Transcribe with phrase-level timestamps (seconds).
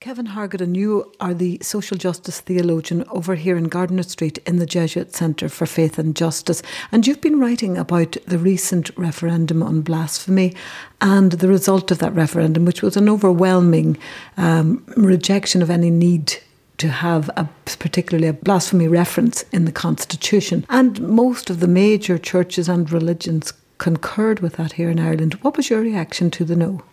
[0.00, 4.56] Kevin Hargaden and you are the social justice theologian over here in Gardiner Street in
[4.56, 6.62] the Jesuit Centre for Faith and Justice.
[6.90, 10.54] And you've been writing about the recent referendum on blasphemy
[11.02, 13.98] and the result of that referendum, which was an overwhelming
[14.38, 16.38] um, rejection of any need
[16.78, 20.64] to have a particularly a blasphemy reference in the constitution.
[20.70, 25.34] And most of the major churches and religions concurred with that here in Ireland.
[25.42, 26.84] What was your reaction to the no?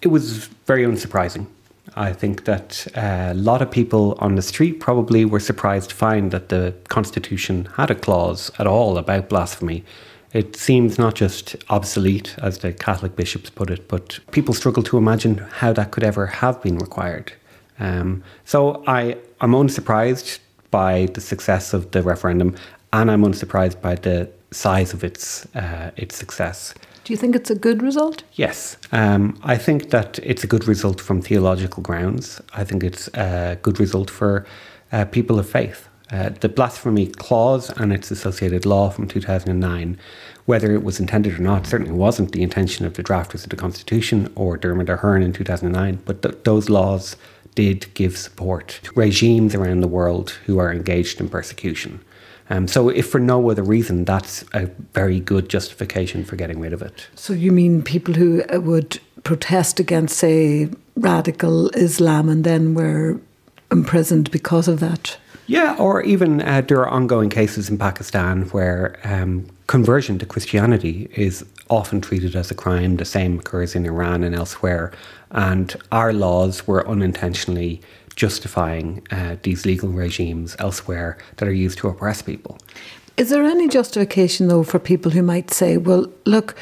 [0.00, 1.48] It was very unsurprising
[1.96, 5.96] I think that uh, a lot of people on the street probably were surprised to
[5.96, 9.82] find that the Constitution had a clause at all about blasphemy.
[10.32, 14.98] It seems not just obsolete, as the Catholic bishops put it, but people struggle to
[14.98, 17.32] imagine how that could ever have been required.
[17.78, 20.40] Um, so I, I'm unsurprised
[20.70, 22.56] by the success of the referendum,
[22.92, 26.74] and I'm unsurprised by the size of its uh, its success.
[27.06, 28.24] Do you think it's a good result?
[28.32, 28.78] Yes.
[28.90, 32.40] Um, I think that it's a good result from theological grounds.
[32.52, 34.44] I think it's a good result for
[34.90, 35.88] uh, people of faith.
[36.10, 39.96] Uh, the blasphemy clause and its associated law from 2009,
[40.46, 43.56] whether it was intended or not, certainly wasn't the intention of the drafters of the
[43.56, 47.14] Constitution or Dermot Ahern in 2009, but th- those laws
[47.54, 52.00] did give support to regimes around the world who are engaged in persecution.
[52.48, 56.72] Um, so, if for no other reason, that's a very good justification for getting rid
[56.72, 57.08] of it.
[57.14, 63.20] So, you mean people who uh, would protest against, say, radical Islam and then were
[63.70, 65.18] imprisoned because of that?
[65.48, 71.08] Yeah, or even uh, there are ongoing cases in Pakistan where um, conversion to Christianity
[71.14, 72.96] is often treated as a crime.
[72.96, 74.92] The same occurs in Iran and elsewhere.
[75.30, 77.80] And our laws were unintentionally
[78.16, 82.58] justifying uh, these legal regimes elsewhere that are used to oppress people.
[83.16, 86.56] Is there any justification, though, for people who might say, well, look,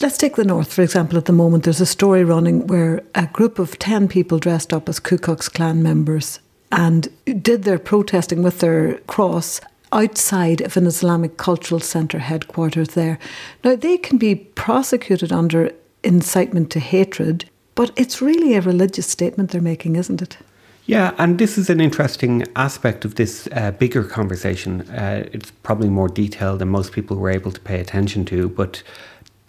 [0.00, 3.26] let's take the North, for example, at the moment, there's a story running where a
[3.26, 6.40] group of 10 people dressed up as Ku Klux Klan members
[6.72, 7.08] and
[7.42, 9.60] did their protesting with their cross
[9.92, 13.18] outside of an Islamic Cultural Centre headquarters there.
[13.62, 15.70] Now, they can be prosecuted under
[16.02, 20.38] incitement to hatred but it's really a religious statement they're making, isn't it?
[20.86, 24.82] Yeah, and this is an interesting aspect of this uh, bigger conversation.
[24.82, 28.84] Uh, it's probably more detailed than most people were able to pay attention to, but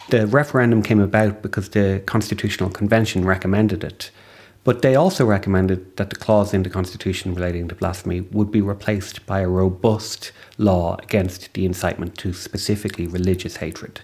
[0.08, 4.10] the referendum came about because the Constitutional Convention recommended it.
[4.64, 8.60] But they also recommended that the clause in the Constitution relating to blasphemy would be
[8.60, 14.00] replaced by a robust law against the incitement to specifically religious hatred.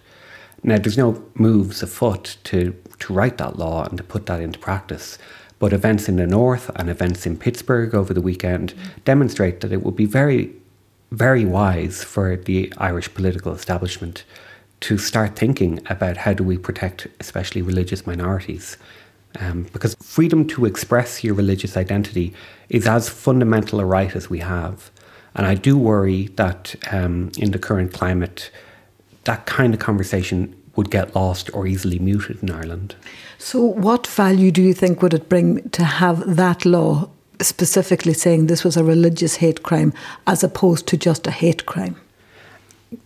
[0.62, 4.58] Now, there's no moves afoot to, to write that law and to put that into
[4.58, 5.18] practice.
[5.64, 8.74] But events in the north and events in Pittsburgh over the weekend
[9.06, 10.52] demonstrate that it would be very,
[11.10, 14.24] very wise for the Irish political establishment
[14.80, 18.76] to start thinking about how do we protect especially religious minorities.
[19.40, 22.34] Um, because freedom to express your religious identity
[22.68, 24.90] is as fundamental a right as we have.
[25.34, 28.50] And I do worry that um, in the current climate,
[29.24, 32.94] that kind of conversation would get lost or easily muted in Ireland.
[33.38, 37.08] So, what value do you think would it bring to have that law
[37.40, 39.92] specifically saying this was a religious hate crime
[40.26, 41.96] as opposed to just a hate crime?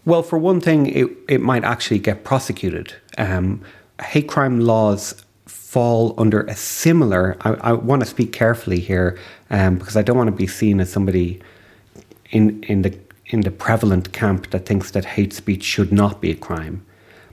[0.04, 2.94] Well, for one thing, it, it might actually get prosecuted.
[3.16, 3.62] Um,
[4.02, 7.36] hate crime laws fall under a similar.
[7.40, 9.18] I, I want to speak carefully here
[9.50, 11.40] um, because I don't want to be seen as somebody
[12.30, 16.30] in in the in the prevalent camp that thinks that hate speech should not be
[16.30, 16.84] a crime.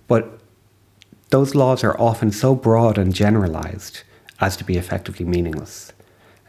[0.08, 0.40] But
[1.30, 4.02] those laws are often so broad and generalized
[4.40, 5.92] as to be effectively meaningless.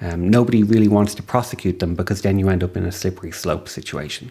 [0.00, 3.33] Um, nobody really wants to prosecute them because then you end up in a slippery
[3.33, 4.31] slope situation.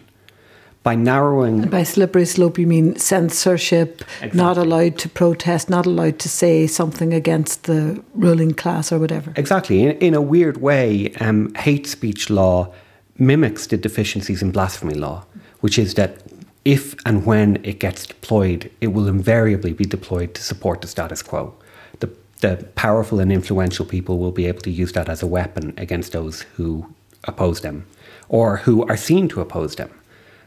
[0.84, 1.62] By narrowing.
[1.62, 4.38] And by slippery slope, you mean censorship, exactly.
[4.38, 9.32] not allowed to protest, not allowed to say something against the ruling class or whatever.
[9.34, 9.82] Exactly.
[9.82, 12.72] In, in a weird way, um, hate speech law
[13.18, 15.24] mimics the deficiencies in blasphemy law,
[15.58, 16.22] which is that
[16.66, 21.22] if and when it gets deployed, it will invariably be deployed to support the status
[21.22, 21.54] quo.
[22.00, 22.10] The,
[22.40, 26.10] the powerful and influential people will be able to use that as a weapon against
[26.10, 26.92] those who
[27.22, 27.86] oppose them
[28.28, 29.90] or who are seen to oppose them.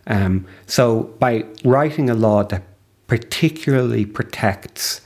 [0.07, 2.63] Um, so, by writing a law that
[3.07, 4.99] particularly protects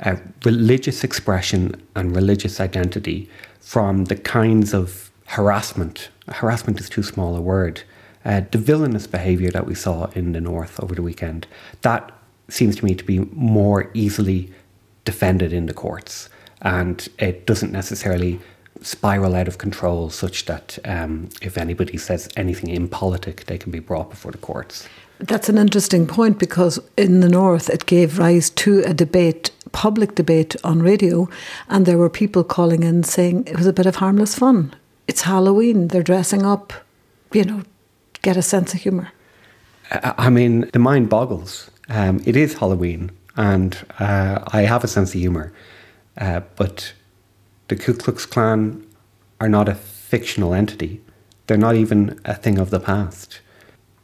[0.00, 3.30] uh, religious expression and religious identity
[3.60, 7.82] from the kinds of harassment harassment is too small a word.
[8.28, 11.46] Uh, the villainous behaviour that we saw in the north over the weekend,
[11.80, 12.12] that
[12.48, 14.52] seems to me to be more easily
[15.06, 16.28] defended in the courts,
[16.60, 18.38] and it doesn't necessarily
[18.82, 23.78] spiral out of control such that um, if anybody says anything impolitic, they can be
[23.78, 24.86] brought before the courts.
[25.20, 30.16] That's an interesting point because in the north it gave rise to a debate public
[30.16, 31.30] debate on radio,
[31.70, 34.74] and there were people calling in saying it was a bit of harmless fun.
[35.06, 36.74] It's Halloween, they're dressing up,
[37.32, 37.62] you know,
[38.22, 39.12] get a sense of humour.
[39.90, 41.70] I mean, the mind boggles.
[41.88, 45.52] Um, it is Halloween, and uh, I have a sense of humour,
[46.18, 46.92] uh, but
[47.68, 48.86] the Ku Klux Klan
[49.40, 51.00] are not a fictional entity.
[51.46, 53.40] They're not even a thing of the past.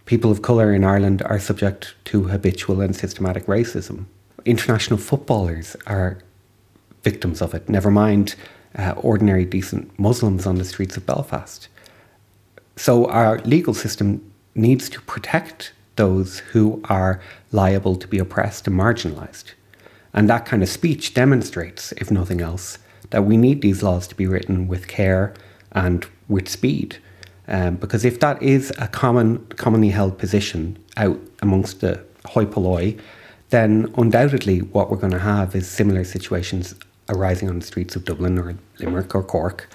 [0.06, 4.06] People of colour in Ireland are subject to habitual and systematic racism.
[4.44, 6.18] International footballers are
[7.02, 8.34] victims of it, never mind
[8.78, 11.68] uh, ordinary, decent Muslims on the streets of Belfast.
[12.76, 17.20] So, our legal system needs to protect those who are
[17.52, 19.52] liable to be oppressed and marginalised.
[20.12, 22.78] And that kind of speech demonstrates, if nothing else,
[23.10, 25.34] that we need these laws to be written with care
[25.72, 26.98] and with speed.
[27.46, 32.98] Um, because if that is a common, commonly held position out amongst the hoi polloi,
[33.50, 36.74] then undoubtedly what we're going to have is similar situations
[37.08, 39.68] arising on the streets of Dublin or Limerick or Cork.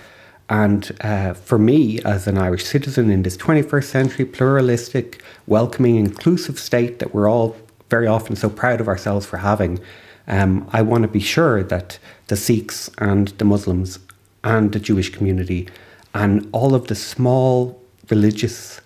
[0.50, 6.60] And uh, for me, as an Irish citizen in this 21st century, pluralistic, welcoming, inclusive
[6.60, 7.56] state that we're all
[7.90, 9.80] very often so proud of ourselves for having,
[10.28, 14.00] um, I want to be sure that the Sikhs and the Muslims
[14.44, 15.68] and the Jewish community
[16.14, 17.80] and all of the small
[18.10, 18.82] religious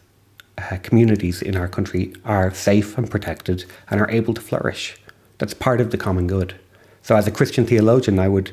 [0.58, 4.98] uh, communities in our country are safe and protected and are able to flourish.
[5.38, 6.56] That's part of the common good.
[7.02, 8.52] So, as a Christian theologian, I would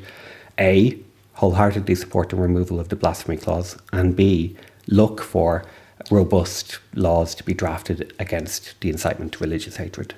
[0.59, 0.97] A,
[1.41, 4.55] wholeheartedly support the removal of the blasphemy clause, and B,
[4.85, 5.65] look for
[6.11, 10.13] robust laws to be drafted against the incitement to religious hatred.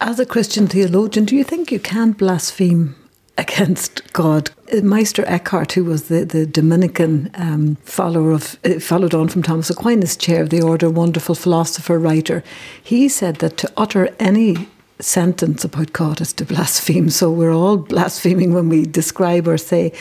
[0.00, 2.94] As a Christian theologian, do you think you can blaspheme
[3.36, 4.50] against God.
[4.82, 9.68] Meister Eckhart, who was the, the Dominican um, follower of, uh, followed on from Thomas
[9.68, 12.42] Aquinas, chair of the order, wonderful philosopher, writer,
[12.82, 17.10] he said that to utter any sentence about God is to blaspheme.
[17.10, 19.92] So we're all blaspheming when we describe or say.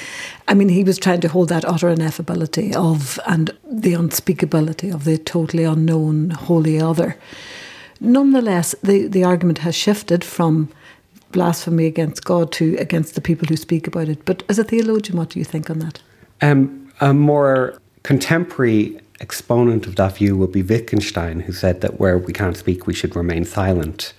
[0.48, 5.04] I mean, he was trying to hold that utter ineffability of and the unspeakability of
[5.04, 7.18] the totally unknown holy other.
[8.00, 10.70] Nonetheless, the, the argument has shifted from
[11.32, 14.24] blasphemy against God to against the people who speak about it.
[14.24, 16.00] But as a theologian, what do you think on that?
[16.42, 22.18] Um, a more contemporary exponent of that view would be Wittgenstein, who said that where
[22.18, 24.14] we can't speak, we should remain silent.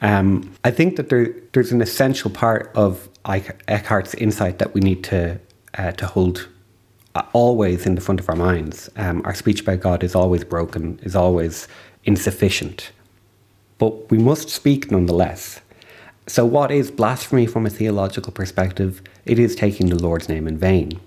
[0.00, 5.04] Um, I think that there, there's an essential part of Eckhart's insight that we need
[5.04, 5.40] to
[5.76, 6.48] uh, to hold
[7.14, 8.88] uh, always in the front of our minds.
[8.96, 11.68] Um, our speech about God is always broken, is always
[12.04, 12.90] insufficient,
[13.78, 15.60] but we must speak nonetheless.
[16.26, 19.02] So, what is blasphemy from a theological perspective?
[19.24, 21.00] It is taking the Lord's name in vain.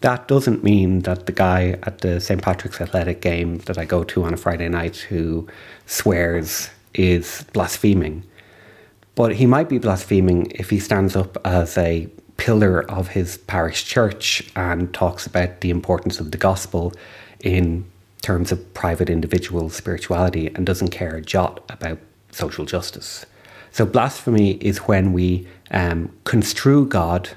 [0.00, 2.40] That doesn't mean that the guy at the St.
[2.42, 5.48] Patrick's Athletic game that I go to on a Friday night who
[5.86, 8.24] swears is blaspheming.
[9.14, 13.84] But he might be blaspheming if he stands up as a pillar of his parish
[13.84, 16.92] church and talks about the importance of the gospel
[17.40, 17.84] in
[18.22, 21.98] terms of private individual spirituality and doesn't care a jot about
[22.32, 23.24] social justice.
[23.70, 27.30] So, blasphemy is when we um, construe God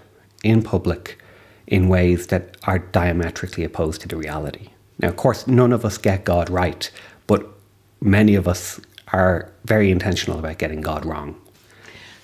[0.44, 1.20] in public
[1.68, 4.70] in ways that are diametrically opposed to the reality.
[5.00, 6.90] Now, of course, none of us get God right,
[7.28, 7.46] but
[8.02, 8.80] many of us
[9.14, 11.40] are very intentional about getting God wrong.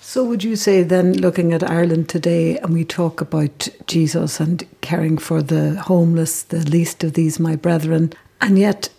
[0.00, 4.64] So, would you say then, looking at Ireland today, and we talk about Jesus and
[4.80, 8.90] caring for the homeless, the least of these, my brethren, and yet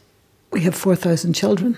[0.51, 1.77] we have 4,000 children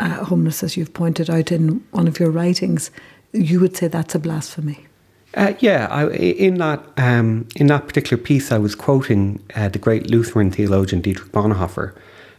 [0.00, 2.90] uh, homeless, as you've pointed out in one of your writings,
[3.32, 4.86] you would say that's a blasphemy.
[5.34, 9.78] Uh, yeah, I, in that um, in that particular piece, I was quoting uh, the
[9.78, 11.94] great Lutheran theologian Dietrich Bonhoeffer,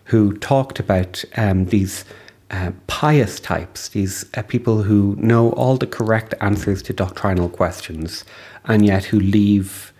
[0.06, 2.04] who talked about um, these
[2.52, 8.26] uh, pious types, these uh, people who know all the correct answers to doctrinal questions,
[8.66, 9.94] and yet who leave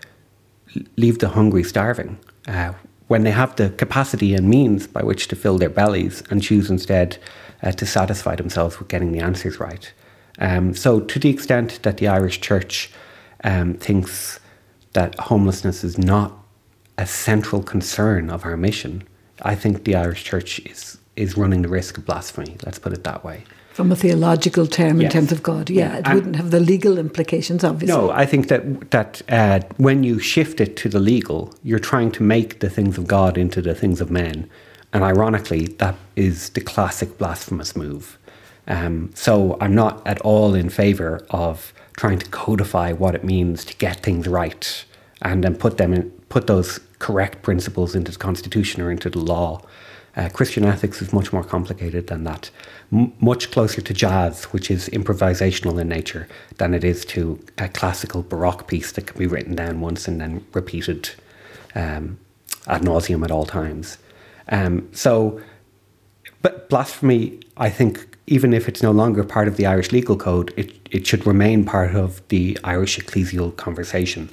[0.96, 2.18] leave the hungry starving
[2.48, 2.72] uh,
[3.08, 6.70] when they have the capacity and means by which to fill their bellies, and choose
[6.70, 7.18] instead
[7.62, 9.92] uh, to satisfy themselves with getting the answers right.
[10.38, 12.90] Um, so, to the extent that the Irish Church
[13.44, 14.40] um, thinks
[14.92, 16.36] that homelessness is not
[16.98, 19.04] a central concern of our mission,
[19.40, 22.56] I think the Irish Church is is running the risk of blasphemy.
[22.64, 23.44] Let's put it that way.
[23.72, 25.06] From a theological term, yes.
[25.06, 27.96] in terms of God, yeah, it and wouldn't have the legal implications, obviously.
[27.96, 32.10] No, I think that that uh, when you shift it to the legal, you're trying
[32.12, 34.50] to make the things of God into the things of men,
[34.92, 38.18] and ironically, that is the classic blasphemous move.
[38.66, 43.64] Um, so I'm not at all in favour of trying to codify what it means
[43.64, 44.84] to get things right
[45.22, 49.18] and then put them in, put those correct principles into the constitution or into the
[49.18, 49.62] law.
[50.14, 52.50] Uh, Christian ethics is much more complicated than that,
[52.92, 56.28] M- much closer to jazz, which is improvisational in nature,
[56.58, 60.20] than it is to a classical Baroque piece that can be written down once and
[60.20, 61.10] then repeated
[61.74, 62.18] um,
[62.66, 63.96] ad nauseum at all times.
[64.48, 65.40] Um, so,
[66.42, 70.52] but blasphemy, I think, even if it's no longer part of the Irish legal code,
[70.58, 74.28] it, it should remain part of the Irish ecclesial conversation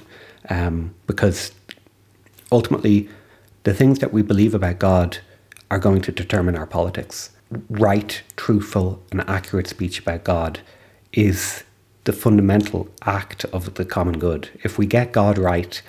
[0.50, 1.52] um, because
[2.52, 3.08] ultimately
[3.62, 5.18] the things that we believe about God
[5.70, 7.30] are going to determine our politics.
[7.68, 10.60] Right, truthful, and accurate speech about God
[11.12, 11.64] is
[12.04, 14.50] the fundamental act of the common good.
[14.62, 15.80] If we get God right,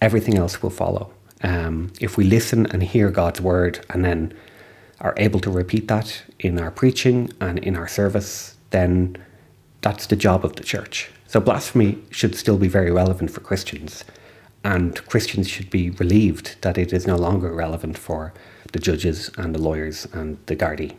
[0.00, 1.12] everything else will follow.
[1.42, 4.34] Um, if we listen and hear God's word and then
[5.00, 9.16] are able to repeat that in our preaching and in our service, then
[9.80, 11.10] that's the job of the church.
[11.26, 14.04] So blasphemy should still be very relevant for Christians,
[14.62, 18.32] and Christians should be relieved that it is no longer relevant for
[18.72, 20.94] the judges and the lawyers and the Gardaí.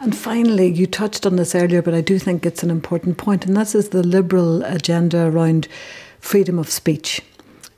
[0.00, 3.44] And finally, you touched on this earlier, but I do think it's an important point,
[3.44, 5.68] and this is the liberal agenda around
[6.20, 7.20] freedom of speech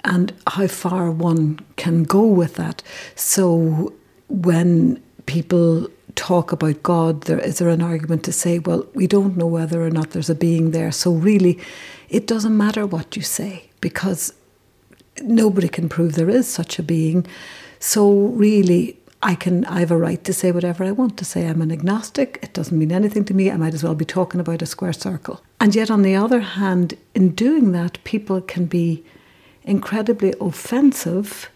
[0.04, 2.82] and how far one can go with that.
[3.16, 3.92] So,
[4.28, 9.36] when people talk about God, there is there an argument to say, well, we don't
[9.36, 10.92] know whether or not there's a being there.
[10.92, 11.58] So really,
[12.08, 14.34] it doesn't matter what you say because
[15.22, 17.26] nobody can prove there is such a being.
[17.78, 21.46] So really, I can I have a right to say whatever I want to say.
[21.46, 22.40] I'm an agnostic.
[22.42, 23.50] It doesn't mean anything to me.
[23.50, 25.40] I might as well be talking about a square circle.
[25.60, 29.04] And yet, on the other hand, in doing that, people can be
[29.62, 31.48] incredibly offensive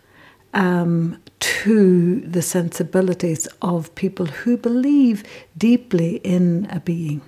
[0.55, 5.25] um, to the sensibilities of people who believe
[5.59, 7.21] deeply in a being.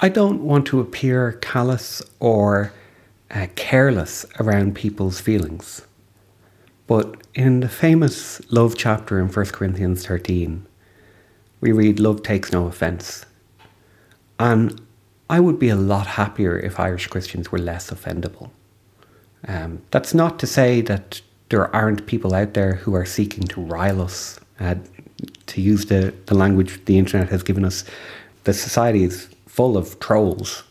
[0.00, 2.72] I don't want to appear callous or
[3.32, 5.82] uh, careless around people's feelings.
[6.88, 10.66] But in the famous love chapter in 1 Corinthians 13,
[11.60, 13.26] we read, Love takes no offence.
[14.40, 14.80] And
[15.28, 18.50] I would be a lot happier if Irish Christians were less offendable.
[19.46, 23.60] Um, that's not to say that there aren't people out there who are seeking to
[23.60, 24.76] rile us, uh,
[25.46, 27.84] to use the, the language the internet has given us.
[28.44, 30.62] The society is full of trolls,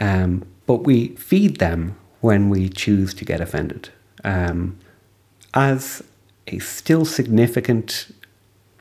[0.00, 3.88] um, but we feed them when we choose to get offended.
[4.22, 4.78] Um,
[5.54, 6.02] as
[6.46, 8.12] a still significant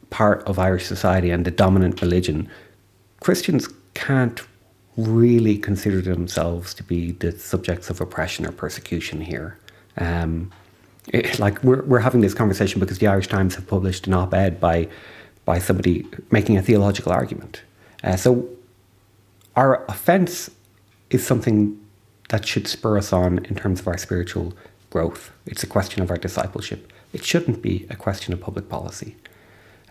[0.09, 2.49] part of Irish society and the dominant religion,
[3.19, 4.41] Christians can't
[4.97, 9.57] really consider themselves to be the subjects of oppression or persecution here.
[9.97, 10.51] Um,
[11.07, 14.59] it, like we're, we're having this conversation because the Irish Times have published an op-ed
[14.59, 14.88] by
[15.45, 17.63] by somebody making a theological argument.
[18.03, 18.47] Uh, so
[19.55, 20.51] our offence
[21.09, 21.79] is something
[22.29, 24.53] that should spur us on in terms of our spiritual
[24.89, 25.31] growth.
[25.46, 26.91] It's a question of our discipleship.
[27.13, 29.15] It shouldn't be a question of public policy.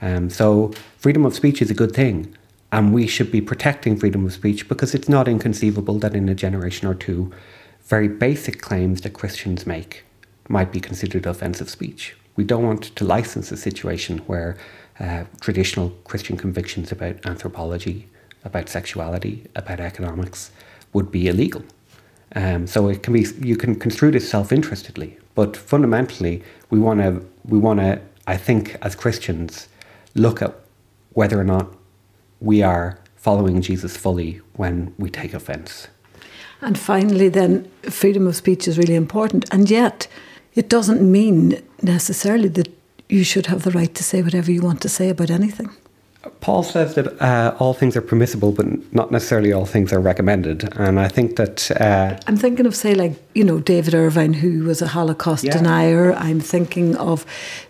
[0.00, 2.36] Um, so freedom of speech is a good thing,
[2.70, 6.34] and we should be protecting freedom of speech because it's not inconceivable that in a
[6.34, 7.32] generation or two,
[7.84, 10.04] very basic claims that Christians make
[10.48, 12.16] might be considered offensive speech.
[12.36, 14.56] We don't want to license a situation where
[15.00, 18.08] uh, traditional Christian convictions about anthropology,
[18.44, 20.50] about sexuality, about economics
[20.92, 21.62] would be illegal.
[22.34, 27.26] Um, so it can be you can construe this self-interestedly, but fundamentally we want to
[27.44, 29.68] we want to I think as Christians
[30.14, 30.54] look at
[31.12, 31.72] whether or not
[32.40, 35.88] we are following Jesus fully when we take offence.
[36.60, 40.08] And finally, then freedom of speech is really important, and yet
[40.54, 42.68] it doesn't mean necessarily that
[43.08, 45.70] you should have the right to say whatever you want to say about anything.
[46.40, 50.68] Paul says that uh, all things are permissible, but not necessarily all things are recommended.
[50.76, 51.70] And I think that.
[51.80, 55.52] Uh, I'm thinking of, say, like, you know, David Irving, who was a Holocaust yeah.
[55.52, 56.14] denier.
[56.14, 57.24] I'm thinking of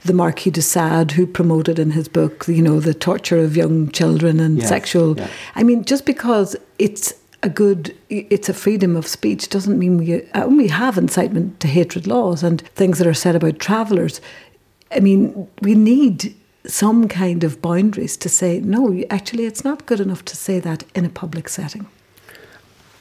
[0.04, 3.90] the Marquis de Sade, who promoted in his book, you know, the torture of young
[3.90, 4.68] children and yes.
[4.68, 5.18] sexual.
[5.18, 5.28] Yeah.
[5.54, 7.12] I mean, just because it's
[7.42, 11.68] a good it's a freedom of speech doesn't mean we uh, we have incitement to
[11.68, 14.20] hatred laws and things that are said about travelers
[14.90, 16.34] i mean we need
[16.68, 20.84] some kind of boundaries to say no actually it's not good enough to say that
[20.94, 21.86] in a public setting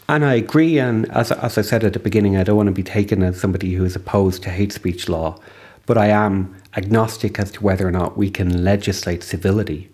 [0.10, 2.72] and I agree, and as, as I said at the beginning, I don't want to
[2.74, 5.38] be taken as somebody who is opposed to hate speech law,
[5.86, 9.90] but I am agnostic as to whether or not we can legislate civility.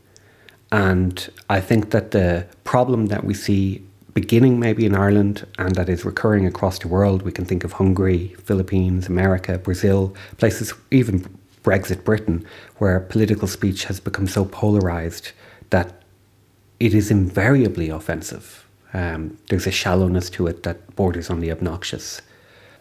[0.72, 5.90] And I think that the problem that we see beginning maybe in Ireland and that
[5.90, 7.24] is recurring across the world.
[7.24, 11.26] We can think of Hungary, Philippines, America, Brazil, places, even
[11.64, 12.46] Brexit Britain,
[12.78, 15.32] where political speech has become so polarized
[15.70, 16.04] that
[16.80, 18.68] it is invariably offensive.
[18.94, 22.22] Um, there's a shallowness to it that borders on the obnoxious.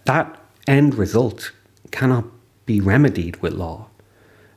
[0.05, 1.53] That end result
[1.91, 2.25] cannot
[2.67, 3.89] be remedied with law.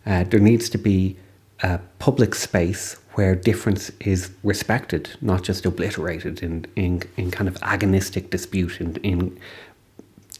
[0.05, 1.17] Uh, there needs to be
[1.61, 7.55] a public space where difference is respected, not just obliterated in, in, in kind of
[7.61, 9.39] agonistic dispute in, in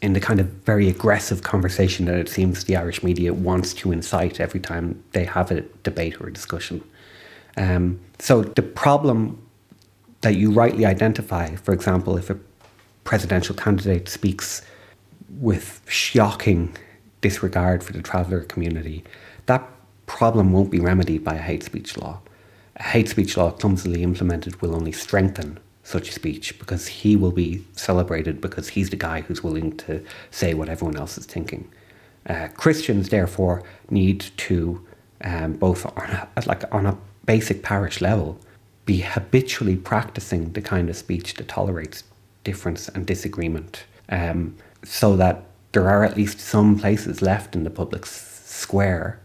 [0.02, 3.92] in the kind of very aggressive conversation that it seems the Irish media wants to
[3.92, 6.84] incite every time they have a debate or a discussion.
[7.58, 9.42] Um, so the problem
[10.22, 12.38] that you rightly identify, for example, if a
[13.04, 14.62] presidential candidate speaks
[15.40, 16.76] with shocking
[17.22, 19.04] disregard for the traveller community,
[19.46, 19.64] that
[20.06, 22.20] problem won't be remedied by a hate speech law.
[22.78, 27.64] A hate speech law clumsily implemented will only strengthen such speech because he will be
[27.74, 31.72] celebrated because he's the guy who's willing to say what everyone else is thinking.
[32.28, 33.62] Uh, Christians, therefore,
[33.92, 34.84] need to
[35.24, 38.40] um, both on a, like on a basic parish level
[38.86, 42.04] be habitually practicing the kind of speech that tolerates
[42.44, 47.70] difference and disagreement, um, so that there are at least some places left in the
[47.70, 49.20] public square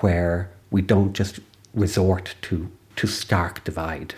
[0.00, 1.40] where we don't just
[1.72, 4.14] resort to to stark divide.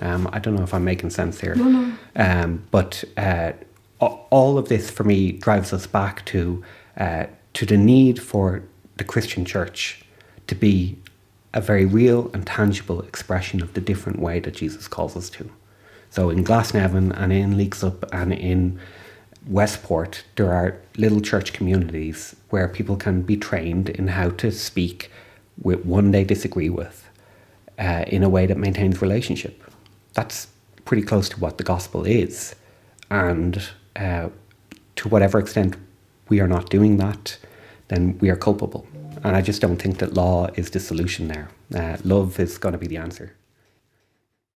[0.00, 1.54] Um, I don't know if I'm making sense here.
[1.54, 1.92] No, no.
[2.16, 3.52] Um, but uh,
[4.00, 6.62] all of this for me drives us back to
[6.96, 8.62] uh, to the need for
[8.96, 10.04] the Christian church
[10.46, 10.98] to be
[11.52, 15.50] a very real and tangible expression of the different way that Jesus calls us to.
[16.10, 18.78] So in Glasnevin and in Leixlip and in
[19.46, 25.10] Westport, there are little church communities where people can be trained in how to speak
[25.60, 27.08] with one they disagree with
[27.78, 29.63] uh, in a way that maintains relationship
[30.14, 30.48] that's
[30.84, 32.54] pretty close to what the gospel is.
[33.10, 33.62] And
[33.96, 34.28] uh,
[34.96, 35.76] to whatever extent
[36.28, 37.38] we are not doing that,
[37.88, 38.86] then we are culpable.
[39.22, 41.48] And I just don't think that law is the solution there.
[41.74, 43.34] Uh, love is going to be the answer.